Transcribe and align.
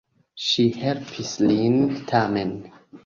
Ŝi 0.45 0.63
helpis 0.77 1.35
lin, 1.51 1.77
tamen. 2.13 2.57